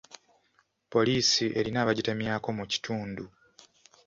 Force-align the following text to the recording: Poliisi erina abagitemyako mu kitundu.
Poliisi 0.91 1.45
erina 1.59 1.77
abagitemyako 1.83 2.47
mu 2.57 2.65
kitundu. 2.71 3.23